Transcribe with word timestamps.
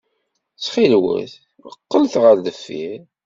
Ttxil-wen, 0.53 1.29
qqlet 1.83 2.13
ɣer 2.23 2.35
deffir. 2.45 2.99